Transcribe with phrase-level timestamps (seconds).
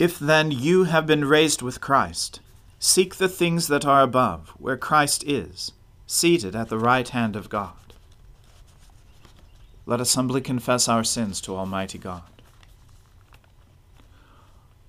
[0.00, 2.40] If then you have been raised with Christ,
[2.78, 5.72] seek the things that are above, where Christ is,
[6.06, 7.74] seated at the right hand of God.
[9.84, 12.22] Let us humbly confess our sins to Almighty God.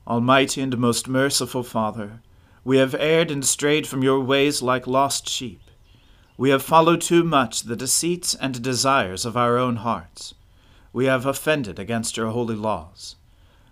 [0.08, 2.22] Almighty and most merciful Father,
[2.64, 5.60] we have erred and strayed from your ways like lost sheep.
[6.38, 10.36] We have followed too much the deceits and desires of our own hearts.
[10.94, 13.18] We have offended against your holy laws.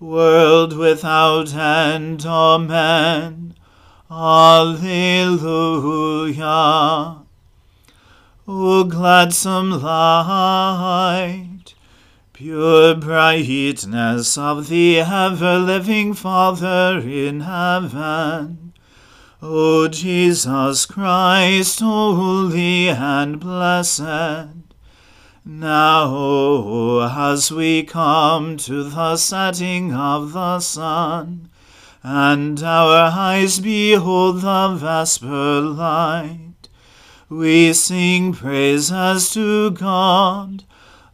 [0.00, 2.24] world without end.
[2.26, 3.54] Amen.
[4.10, 4.88] Alleluia.
[8.50, 11.74] O gladsome light,
[12.32, 18.72] pure brightness of the ever-living Father in heaven,
[19.42, 24.57] O Jesus Christ, holy and blessed,
[25.50, 31.48] now, as we come to the setting of the sun,
[32.02, 36.68] and our eyes behold the vesper light,
[37.30, 40.64] we sing praises to God,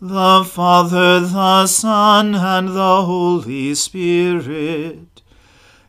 [0.00, 5.14] the Father, the Son, and the Holy Spirit.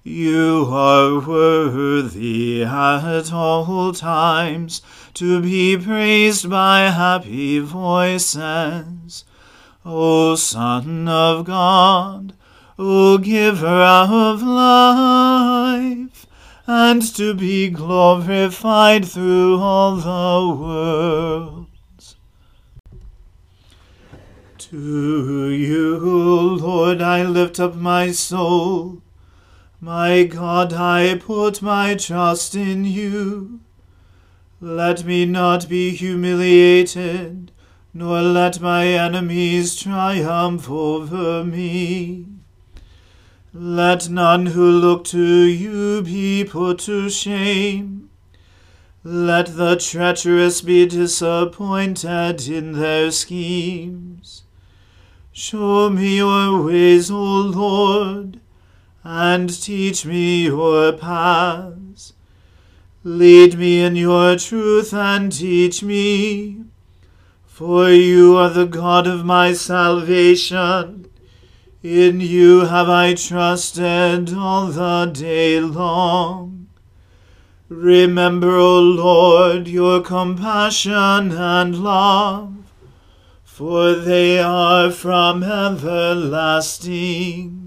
[0.08, 4.84] You are worthy at all times
[5.16, 9.26] to be praised by happy voices.
[9.84, 12.34] O Son of God,
[12.78, 16.28] O Giver of life,
[16.68, 22.16] and to be glorified through all the worlds.
[24.60, 25.98] To you,
[26.58, 29.02] Lord, I lift up my soul.
[29.82, 33.60] My God, I put my trust in you.
[34.62, 37.52] Let me not be humiliated,
[37.94, 42.26] nor let my enemies triumph over me.
[43.54, 48.10] Let none who look to you be put to shame.
[49.04, 54.44] Let the treacherous be disappointed in their schemes.
[55.32, 58.40] Show me your ways, O Lord,
[59.08, 62.14] and teach me your paths.
[63.04, 66.64] Lead me in your truth and teach me.
[67.46, 71.06] For you are the God of my salvation.
[71.84, 76.68] In you have I trusted all the day long.
[77.70, 82.56] Remember, O Lord, your compassion and love,
[83.44, 87.65] for they are from everlasting.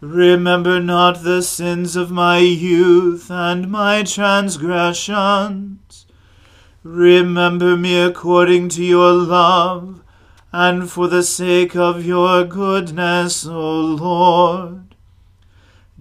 [0.00, 6.06] Remember not the sins of my youth and my transgressions.
[6.84, 10.00] Remember me according to your love,
[10.52, 14.94] and for the sake of your goodness, O Lord.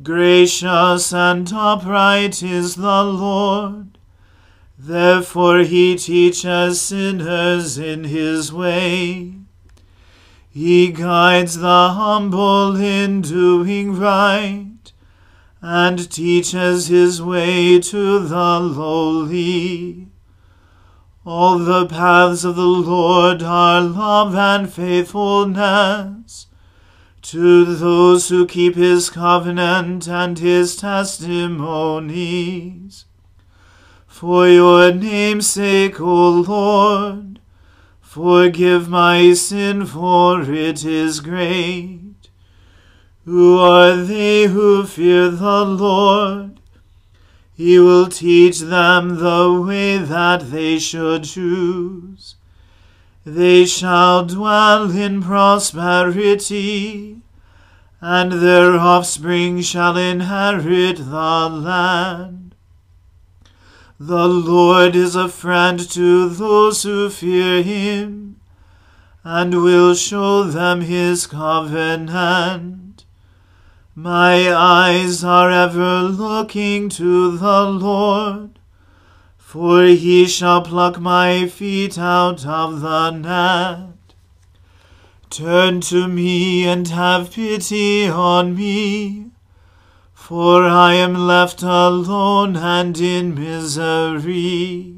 [0.03, 3.97] Gracious and upright is the Lord.
[4.77, 9.36] Therefore he teaches sinners in his way.
[10.49, 14.91] He guides the humble in doing right,
[15.61, 20.07] and teaches his way to the lowly.
[21.25, 26.47] All the paths of the Lord are love and faithfulness
[27.23, 33.03] to those who keep his covenant and his testimonies.
[34.07, 37.36] For your name's sake, O Lord,
[38.17, 41.99] forgive my sin, for it is great.
[43.25, 46.59] Who are they who fear the Lord?
[47.53, 52.35] He will teach them the way that they should choose.
[53.23, 57.21] They shall dwell in prosperity,
[58.01, 62.46] and their offspring shall inherit the land.
[63.99, 68.39] The Lord is a friend to those who fear him,
[69.23, 73.05] and will show them his covenant.
[73.95, 78.57] My eyes are ever looking to the Lord
[79.47, 84.13] for he shall pluck my feet out of the net.
[85.29, 89.27] Turn to me and have pity on me,
[90.27, 94.97] for I am left alone and in misery.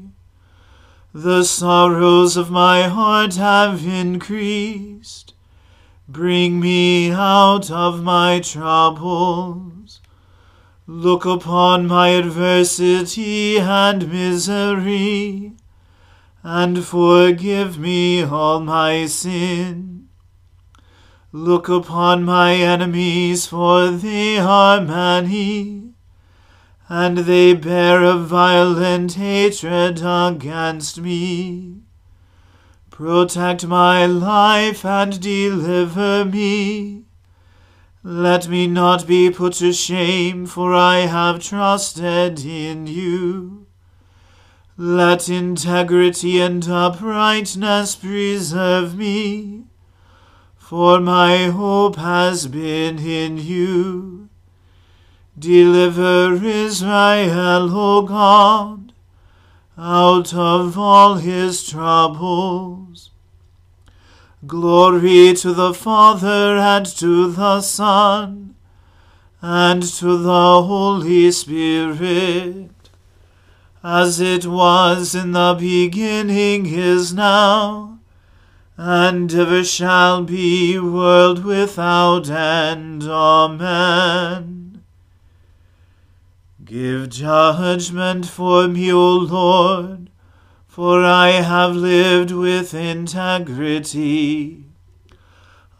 [1.14, 5.34] The sorrows of my heart have increased.
[6.08, 10.00] Bring me out of my troubles.
[10.88, 15.52] Look upon my adversity and misery,
[16.42, 19.99] and forgive me all my sin.
[21.32, 25.94] Look upon my enemies, for they are many,
[26.88, 31.82] and they bear a violent hatred against me.
[32.90, 37.04] Protect my life and deliver me
[38.02, 43.66] let me not be put to shame, for I have trusted in you.
[44.78, 49.64] Let integrity and uprightness preserve me,
[50.70, 54.28] for my hope has been in you.
[55.36, 58.92] Deliver Israel, O God,
[59.76, 63.10] out of all his troubles.
[64.46, 68.54] Glory to the Father and to the Son
[69.42, 72.70] and to the Holy Spirit,
[73.82, 77.89] as it was in the beginning is now,
[78.76, 83.04] and ever shall be, world without end.
[83.04, 84.82] Amen.
[86.64, 90.10] Give judgment for me, O Lord
[90.70, 94.64] for I have lived with integrity.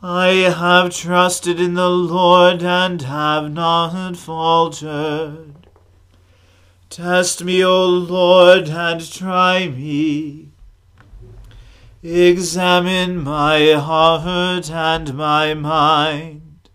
[0.02, 5.68] I have trusted in the Lord and have not faltered.
[6.90, 10.49] Test me, O Lord, and try me.
[12.02, 16.70] Examine my heart and my mind.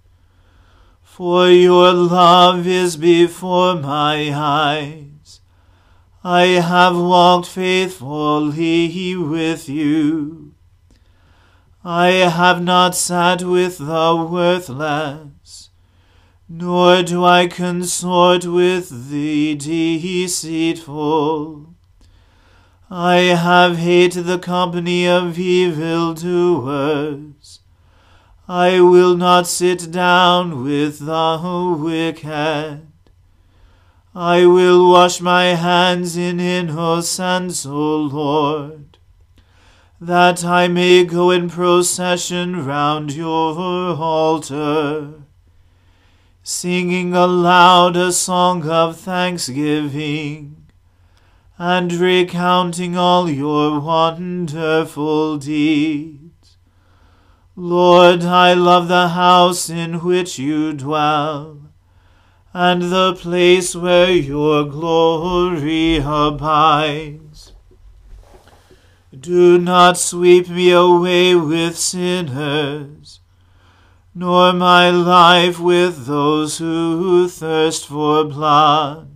[1.01, 5.42] For your love is before my eyes
[6.24, 10.54] I have walked faithfully with you.
[11.83, 15.69] I have not sat with the worthless,
[16.50, 20.56] nor do I consort with the deceitful.
[22.97, 26.24] I have hated the company of evildoers.
[28.47, 32.88] I will not sit down with the wicked.
[34.15, 38.97] I will wash my hands in innocence, O Lord,
[39.99, 43.57] that I may go in procession round your
[43.97, 45.16] altar,
[46.44, 50.65] singing aloud a song of thanksgiving,
[51.57, 56.57] and recounting all your wonderful deeds.
[57.56, 61.62] Lord, I love the house in which you dwell
[62.54, 67.52] and the place where your glory abides.
[69.18, 73.21] Do not sweep me away with sinners,
[74.14, 79.15] nor my life with those who thirst for blood,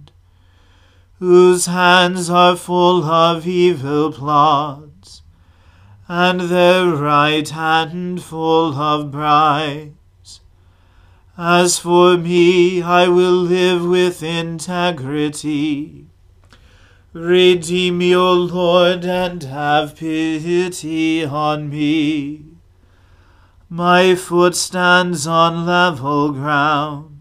[1.19, 5.21] whose hands are full of evil plots,
[6.07, 10.39] and their right hand full of bribes.
[11.38, 16.05] As for me, I will live with integrity.
[17.11, 22.43] Redeem me, O Lord, and have pity on me.
[23.69, 27.18] My foot stands on level ground.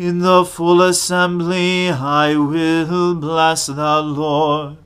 [0.00, 4.78] In the full assembly I will bless the Lord.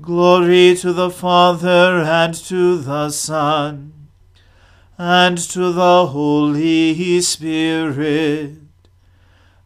[0.00, 4.08] Glory to the Father and to the Son
[4.96, 8.58] and to the Holy Spirit,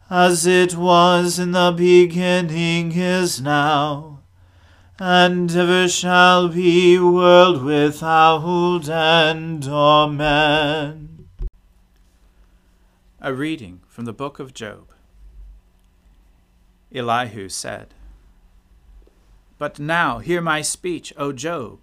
[0.09, 4.21] as it was in the beginning is now,
[4.97, 9.67] and ever shall be, world without end.
[9.67, 11.27] Amen.
[13.21, 14.87] A reading from the book of Job.
[16.91, 17.93] Elihu said,
[19.59, 21.77] But now hear my speech, O Job,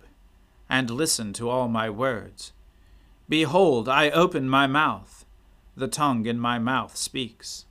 [0.69, 2.53] and listen to all my words.
[3.29, 5.25] Behold, I open my mouth,
[5.77, 7.67] the tongue in my mouth speaks.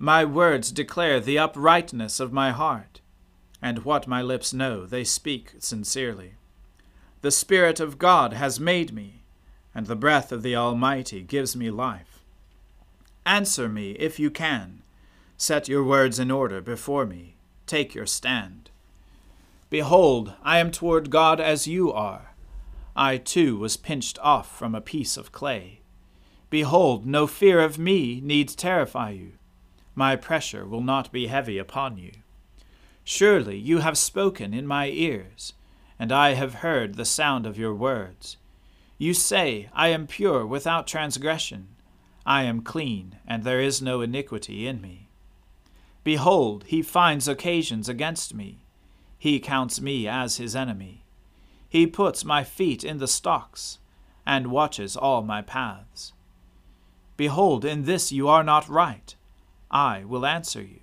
[0.00, 3.00] My words declare the uprightness of my heart,
[3.62, 6.32] and what my lips know, they speak sincerely.
[7.20, 9.22] The Spirit of God has made me,
[9.72, 12.09] and the breath of the Almighty gives me life.
[13.26, 14.82] Answer me if you can.
[15.36, 17.36] Set your words in order before me.
[17.66, 18.70] Take your stand.
[19.68, 22.34] Behold, I am toward God as you are.
[22.96, 25.80] I too was pinched off from a piece of clay.
[26.50, 29.32] Behold, no fear of me needs terrify you
[30.00, 32.12] my pressure will not be heavy upon you.
[33.04, 35.52] Surely you have spoken in my ears,
[35.98, 38.38] and I have heard the sound of your words.
[38.96, 41.68] You say, I am pure without transgression,
[42.26, 45.08] I am clean, and there is no iniquity in me.
[46.04, 48.64] Behold, he finds occasions against me.
[49.18, 51.04] He counts me as his enemy.
[51.68, 53.78] He puts my feet in the stocks,
[54.26, 56.12] and watches all my paths.
[57.16, 59.14] Behold, in this you are not right
[59.70, 60.80] I will answer you,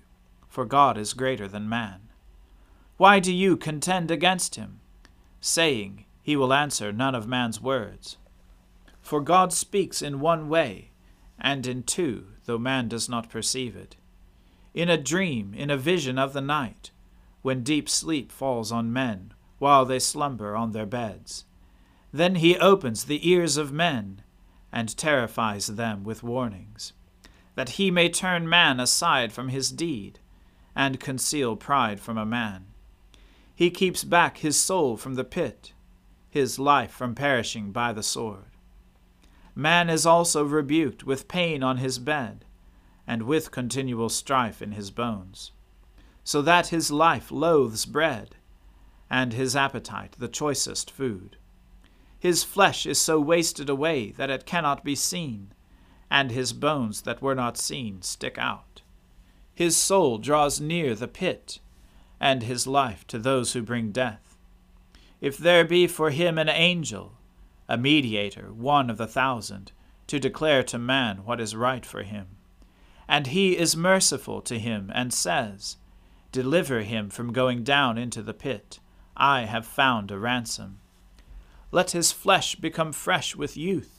[0.48, 2.08] for God is greater than man.
[2.96, 4.80] Why do you contend against him,
[5.40, 8.16] saying, He will answer none of man's words?
[9.02, 10.90] For God speaks in one way,
[11.38, 13.96] and in two, though man does not perceive it.
[14.74, 16.90] In a dream, in a vision of the night,
[17.42, 21.44] when deep sleep falls on men, while they slumber on their beds.
[22.12, 24.22] Then he opens the ears of men,
[24.72, 26.92] and terrifies them with warnings
[27.58, 30.20] that he may turn man aside from his deed,
[30.76, 32.64] and conceal pride from a man.
[33.52, 35.72] He keeps back his soul from the pit,
[36.30, 38.47] his life from perishing by the sword.
[39.58, 42.44] Man is also rebuked with pain on his bed,
[43.08, 45.50] and with continual strife in his bones,
[46.22, 48.36] so that his life loathes bread,
[49.10, 51.38] and his appetite the choicest food.
[52.20, 55.52] His flesh is so wasted away that it cannot be seen
[56.08, 58.82] and his bones that were not seen stick out.
[59.52, 61.58] His soul draws near the pit,
[62.20, 64.36] and his life to those who bring death.
[65.20, 67.17] If there be for him an angel,
[67.68, 69.72] a mediator, one of the thousand,
[70.06, 72.28] to declare to man what is right for him,
[73.06, 75.76] and he is merciful to him, and says,
[76.32, 78.80] Deliver him from going down into the pit,
[79.16, 80.80] I have found a ransom.
[81.70, 83.98] Let his flesh become fresh with youth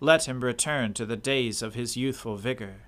[0.00, 2.84] let him return to the days of his youthful vigor.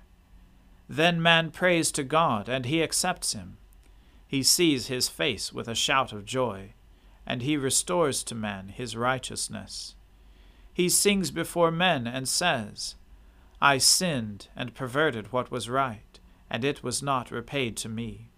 [0.89, 3.57] Then man prays to God, and he accepts him.
[4.27, 6.73] He sees his face with a shout of joy,
[7.25, 9.93] and he restores to man his righteousness.
[10.73, 12.95] He sings before men and says,
[13.61, 18.29] I sinned and perverted what was right, and it was not repaid to me.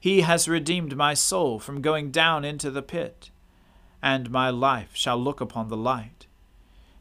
[0.00, 3.30] He has redeemed my soul from going down into the pit,
[4.02, 6.26] and my life shall look upon the light.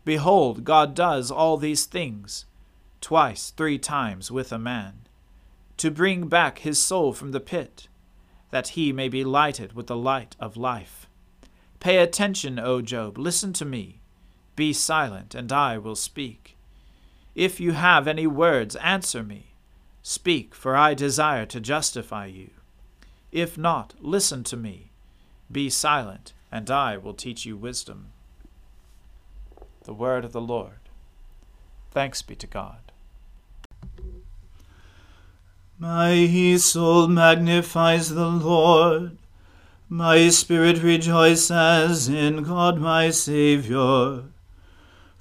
[0.06, 2.46] Behold, God does all these things,
[3.00, 5.08] twice, three times with a man,
[5.78, 7.88] to bring back his soul from the pit,
[8.52, 11.08] that he may be lighted with the light of life.
[11.80, 14.01] Pay attention, O Job, listen to me.
[14.56, 16.58] Be silent, and I will speak.
[17.36, 19.54] If you have any words, answer me.
[20.04, 22.50] Speak, for I desire to justify you.
[23.32, 24.92] If not, listen to me.
[25.52, 28.08] Be silent, and I will teach you wisdom.
[29.84, 30.80] The word of the Lord.
[31.92, 32.92] Thanks be to God.
[35.80, 36.28] My
[36.58, 39.18] soul magnifies the Lord.
[39.90, 44.26] My spirit rejoices in God my Saviour.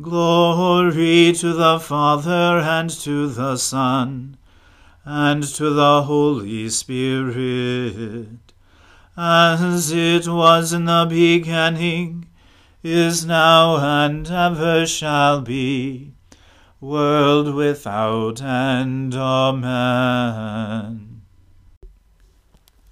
[0.00, 4.36] Glory to the Father and to the Son
[5.04, 8.52] and to the Holy Spirit,
[9.16, 12.28] as it was in the beginning,
[12.84, 16.12] is now, and ever shall be,
[16.80, 19.16] world without end.
[19.16, 21.22] Amen.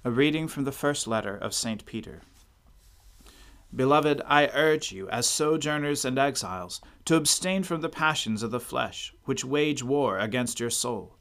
[0.03, 1.85] A reading from the first letter of St.
[1.85, 2.19] Peter.
[3.75, 8.61] Beloved, I urge you, as sojourners and exiles, to abstain from the passions of the
[8.61, 11.17] flesh, which wage war against your soul.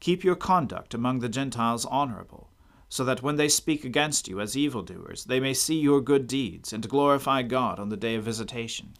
[0.00, 2.50] Keep your conduct among the Gentiles honorable,
[2.88, 6.72] so that when they speak against you as evildoers, they may see your good deeds
[6.72, 8.94] and glorify God on the day of visitation.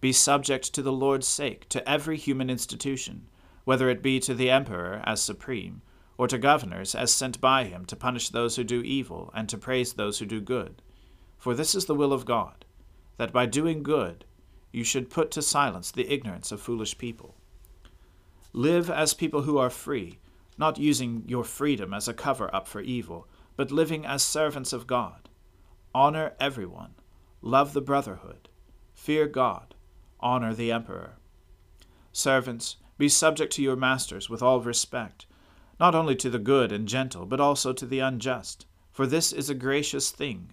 [0.00, 3.28] Be subject to the Lord's sake to every human institution,
[3.64, 5.82] whether it be to the emperor as supreme
[6.18, 9.58] or to governors as sent by him to punish those who do evil and to
[9.58, 10.82] praise those who do good.
[11.42, 12.64] For this is the will of God,
[13.16, 14.24] that by doing good
[14.70, 17.34] you should put to silence the ignorance of foolish people.
[18.52, 20.20] Live as people who are free,
[20.56, 24.86] not using your freedom as a cover up for evil, but living as servants of
[24.86, 25.28] God.
[25.92, 26.94] Honor everyone,
[27.40, 28.48] love the brotherhood,
[28.94, 29.74] fear God,
[30.20, 31.16] honor the emperor.
[32.12, 35.26] Servants, be subject to your masters with all respect
[35.80, 38.64] not only to the good and gentle, but also to the unjust.
[38.92, 40.52] For this is a gracious thing.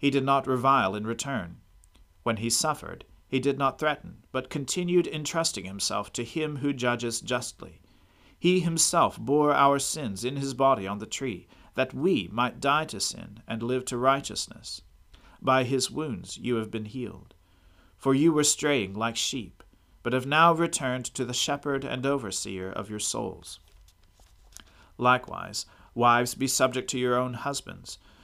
[0.00, 1.58] he did not revile in return.
[2.22, 7.20] When he suffered, he did not threaten, but continued entrusting himself to him who judges
[7.20, 7.82] justly.
[8.38, 12.86] He himself bore our sins in his body on the tree, that we might die
[12.86, 14.80] to sin and live to righteousness.
[15.42, 17.34] By his wounds you have been healed.
[17.98, 19.62] For you were straying like sheep,
[20.02, 23.60] but have now returned to the shepherd and overseer of your souls.
[24.96, 27.98] Likewise, wives, be subject to your own husbands,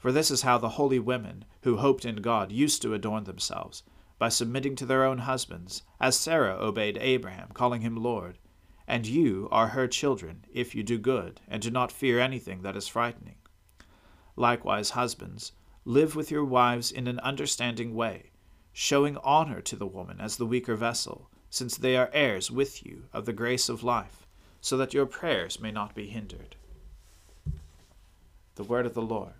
[0.00, 3.82] For this is how the holy women who hoped in God used to adorn themselves,
[4.18, 8.38] by submitting to their own husbands, as Sarah obeyed Abraham, calling him Lord.
[8.88, 12.76] And you are her children, if you do good, and do not fear anything that
[12.76, 13.36] is frightening.
[14.36, 15.52] Likewise, husbands,
[15.84, 18.30] live with your wives in an understanding way,
[18.72, 23.04] showing honor to the woman as the weaker vessel, since they are heirs with you
[23.12, 24.26] of the grace of life,
[24.62, 26.56] so that your prayers may not be hindered.
[28.54, 29.39] The word of the Lord.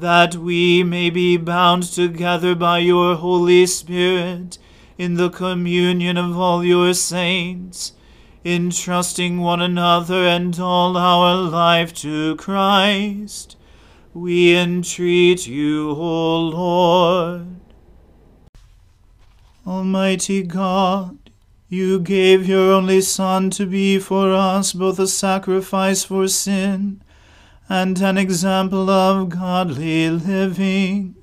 [0.00, 4.58] that we may be bound together by your Holy Spirit
[4.98, 7.92] in the communion of all your saints,
[8.44, 13.56] entrusting one another and all our life to Christ.
[14.12, 17.46] We entreat you, O Lord.
[19.66, 21.30] Almighty God,
[21.68, 27.00] you gave your only Son to be for us both a sacrifice for sin
[27.68, 31.14] and an example of godly living.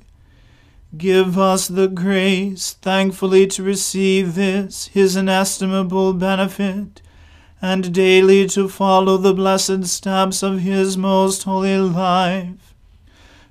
[0.97, 7.01] Give us the grace thankfully to receive this, his inestimable benefit,
[7.61, 12.73] and daily to follow the blessed steps of his most holy life.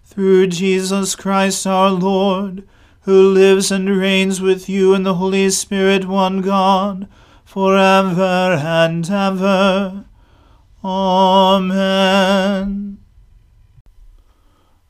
[0.04, 2.66] Through Jesus Christ our Lord,
[3.02, 7.08] who lives and reigns with you in the Holy Spirit, one God,
[7.44, 10.04] for ever and ever.
[10.82, 12.98] Amen.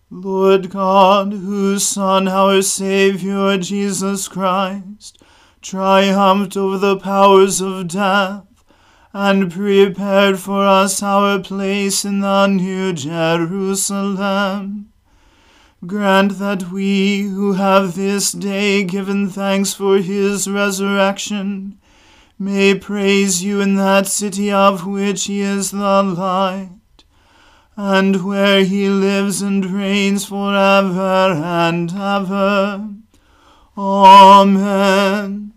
[0.09, 5.21] Lord God, whose Son, our Saviour, Jesus Christ,
[5.63, 8.47] triumphed over the powers of death,
[9.13, 14.93] and prepared for us our place in the New Jerusalem.
[15.87, 21.81] Grant that we, who have this day given thanks for his resurrection,
[22.41, 27.05] may praise you in that city of which he is the light,
[27.77, 32.89] and where he lives and reigns for ever and ever.
[33.77, 35.53] Amen.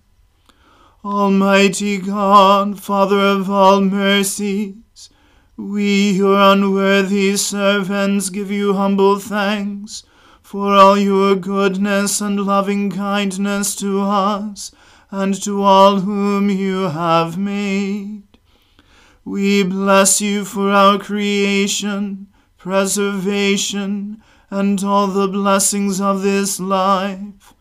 [1.05, 5.09] Almighty God, Father of all mercies,
[5.55, 10.03] we, your unworthy servants, give you humble thanks
[10.41, 14.71] for all your goodness and loving kindness to us
[15.13, 18.23] and to all whom you have made.
[19.23, 27.53] We bless you for our creation, preservation, and all the blessings of this life,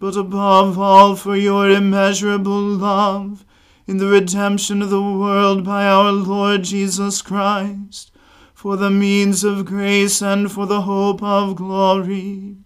[0.00, 3.44] but above all for your immeasurable love
[3.86, 8.10] in the redemption of the world by our Lord Jesus Christ,
[8.52, 12.56] for the means of grace and for the hope of glory.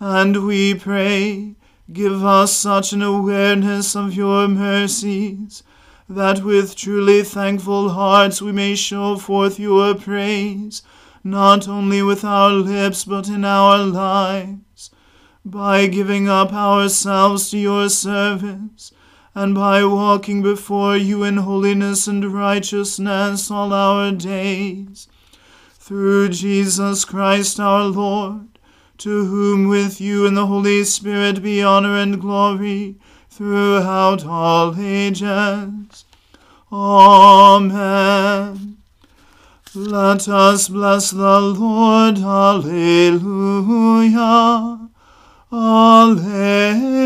[0.00, 1.56] And we pray,
[1.90, 5.64] Give us such an awareness of your mercies
[6.08, 10.82] that with truly thankful hearts we may show forth your praise,
[11.24, 14.90] not only with our lips but in our lives,
[15.44, 18.92] by giving up ourselves to your service,
[19.34, 25.08] and by walking before you in holiness and righteousness all our days.
[25.72, 28.51] Through Jesus Christ our Lord
[28.98, 32.96] to whom with you and the Holy Spirit be honor and glory
[33.30, 36.04] throughout all ages.
[36.72, 38.72] Amen.
[39.74, 42.18] Let us bless the Lord.
[42.18, 43.18] Alleluia.
[45.50, 47.00] Alleluia.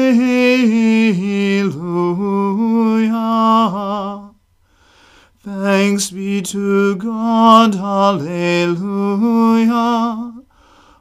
[5.44, 7.76] Thanks be to God.
[7.76, 8.76] Alleluia.